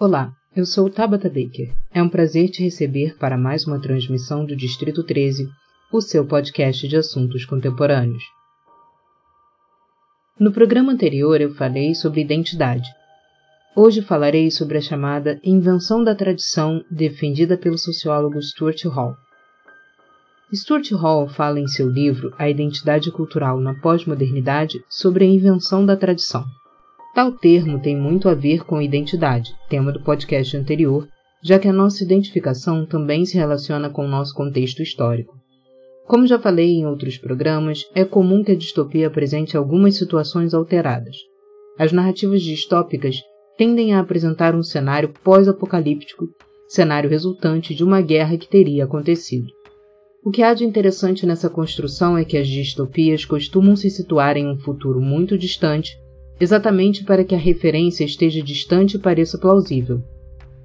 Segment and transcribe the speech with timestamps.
[0.00, 1.74] Olá, eu sou Tabata Baker.
[1.92, 5.48] É um prazer te receber para mais uma transmissão do Distrito 13,
[5.92, 8.22] o seu podcast de assuntos contemporâneos.
[10.38, 12.88] No programa anterior eu falei sobre identidade.
[13.74, 19.16] Hoje falarei sobre a chamada invenção da tradição defendida pelo sociólogo Stuart Hall.
[20.54, 25.96] Stuart Hall fala em seu livro A Identidade Cultural na Pós-Modernidade sobre a invenção da
[25.96, 26.44] tradição.
[27.18, 31.08] Tal termo tem muito a ver com identidade, tema do podcast anterior,
[31.42, 35.34] já que a nossa identificação também se relaciona com o nosso contexto histórico.
[36.06, 41.16] Como já falei em outros programas, é comum que a distopia apresente algumas situações alteradas.
[41.76, 43.16] As narrativas distópicas
[43.56, 46.28] tendem a apresentar um cenário pós-apocalíptico,
[46.68, 49.48] cenário resultante de uma guerra que teria acontecido.
[50.24, 54.46] O que há de interessante nessa construção é que as distopias costumam se situar em
[54.46, 55.98] um futuro muito distante
[56.40, 60.02] exatamente para que a referência esteja distante e pareça plausível.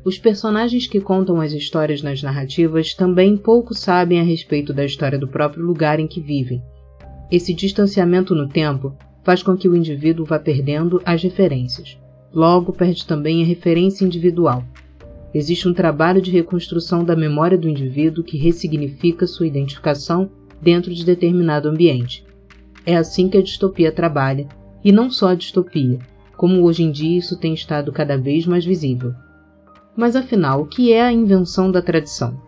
[0.05, 5.17] Os personagens que contam as histórias nas narrativas também pouco sabem a respeito da história
[5.17, 6.62] do próprio lugar em que vivem.
[7.31, 11.97] Esse distanciamento no tempo faz com que o indivíduo vá perdendo as referências.
[12.34, 14.64] Logo, perde também a referência individual.
[15.34, 20.30] Existe um trabalho de reconstrução da memória do indivíduo que ressignifica sua identificação
[20.62, 22.25] dentro de determinado ambiente.
[22.86, 24.47] É assim que a distopia trabalha
[24.84, 26.00] e não só a distopia,
[26.36, 29.14] como hoje em dia isso tem estado cada vez mais visível.
[29.95, 32.40] Mas afinal, o que é a invenção da tradição?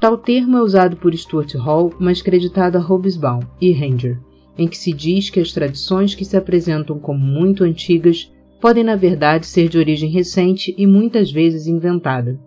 [0.00, 4.20] Tal termo é usado por Stuart Hall, mas creditado a Hobsbawm e Ranger,
[4.56, 8.96] em que se diz que as tradições que se apresentam como muito antigas podem na
[8.96, 12.38] verdade ser de origem recente e muitas vezes inventada.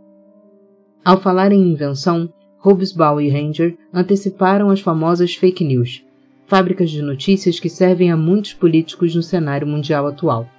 [1.03, 6.03] Ao falar em invenção, Hobsbawm e Ranger anteciparam as famosas fake news,
[6.47, 10.49] fábricas de notícias que servem a muitos políticos no cenário mundial atual.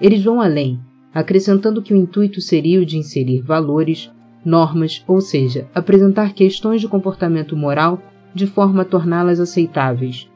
[0.00, 0.80] Eles vão além,
[1.14, 4.10] acrescentando que o intuito seria o de inserir valores,
[4.44, 8.02] normas, ou seja, apresentar questões de comportamento moral
[8.34, 10.28] de forma a torná-las aceitáveis.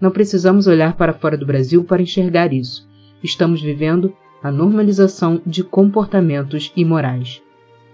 [0.00, 2.88] Não precisamos olhar para fora do Brasil para enxergar isso.
[3.22, 7.42] Estamos vivendo a normalização de comportamentos imorais.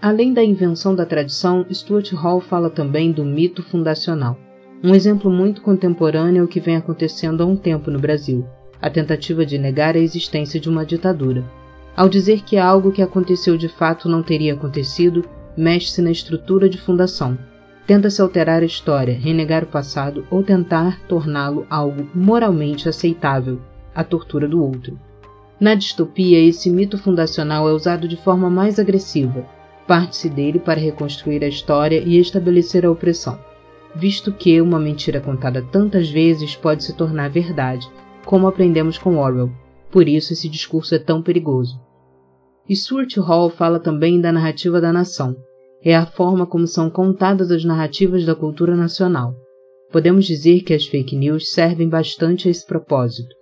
[0.03, 4.39] Além da invenção da tradição, Stuart Hall fala também do mito fundacional.
[4.85, 8.47] Um exemplo muito contemporâneo é o que vem acontecendo há um tempo no Brasil,
[8.81, 11.43] a tentativa de negar a existência de uma ditadura.
[11.97, 15.25] Ao dizer que algo que aconteceu de fato não teria acontecido,
[15.57, 17.39] mexe-se na estrutura de fundação.
[17.87, 23.59] Tenta-se alterar a história, renegar o passado ou tentar torná-lo algo moralmente aceitável,
[23.95, 25.01] a tortura do outro.
[25.59, 29.47] Na distopia, esse mito fundacional é usado de forma mais agressiva.
[29.87, 33.39] Parte-se dele para reconstruir a história e estabelecer a opressão
[33.99, 37.89] visto que uma mentira contada tantas vezes pode se tornar verdade,
[38.25, 39.51] como aprendemos com Orwell.
[39.91, 41.81] Por isso esse discurso é tão perigoso.
[42.69, 45.37] E Stuart Hall fala também da narrativa da nação.
[45.83, 49.35] É a forma como são contadas as narrativas da cultura nacional.
[49.91, 53.35] Podemos dizer que as fake news servem bastante a esse propósito.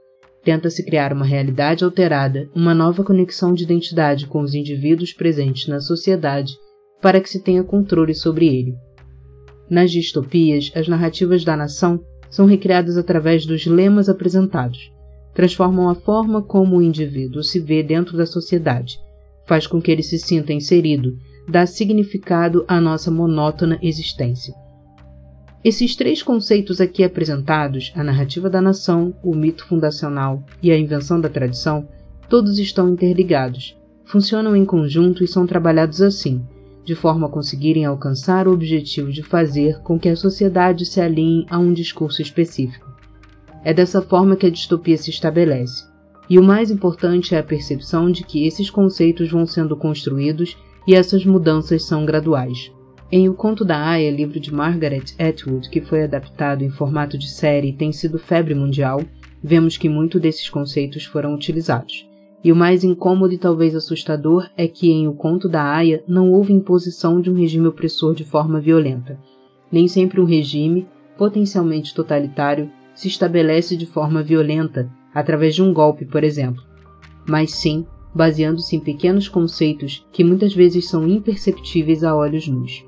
[0.45, 5.81] Tenta-se criar uma realidade alterada, uma nova conexão de identidade com os indivíduos presentes na
[5.81, 6.53] sociedade,
[7.01, 8.75] para que se tenha controle sobre ele.
[9.75, 11.99] Nas distopias, as narrativas da nação
[12.31, 14.93] são recriadas através dos lemas apresentados.
[15.35, 19.01] Transformam a forma como o indivíduo se vê dentro da sociedade,
[19.45, 21.19] faz com que ele se sinta inserido,
[21.49, 24.55] dá significado à nossa monótona existência.
[25.65, 31.21] Esses três conceitos aqui apresentados, a narrativa da nação, o mito fundacional e a invenção
[31.21, 31.89] da tradição,
[32.29, 36.47] todos estão interligados, funcionam em conjunto e são trabalhados assim,
[36.85, 41.47] de forma a conseguirem alcançar o objetivo de fazer com que a sociedade se alinhe
[41.49, 42.93] a um discurso específico.
[43.65, 45.85] É dessa forma que a distopia se estabelece.
[46.29, 50.57] E o mais importante é a percepção de que esses conceitos vão sendo construídos
[50.87, 52.71] e essas mudanças são graduais.
[53.11, 57.29] Em O Conto da Aya, livro de Margaret Atwood, que foi adaptado em formato de
[57.31, 59.01] série e tem sido febre mundial,
[59.43, 62.07] vemos que muito desses conceitos foram utilizados.
[62.45, 66.31] E o mais incômodo e talvez assustador é que em O Conto da Aya não
[66.31, 69.19] houve imposição de um regime opressor de forma violenta.
[69.73, 70.87] Nem sempre um regime,
[71.17, 76.63] potencialmente totalitário, se estabelece de forma violenta, através de um golpe, por exemplo,
[77.27, 82.85] mas sim baseando-se em pequenos conceitos que muitas vezes são imperceptíveis a olhos nus.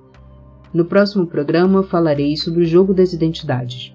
[0.73, 3.95] No próximo programa falarei sobre o jogo das identidades.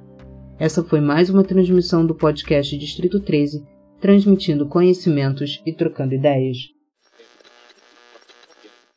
[0.58, 3.64] Essa foi mais uma transmissão do podcast Distrito 13
[4.02, 6.58] transmitindo conhecimentos e trocando ideias.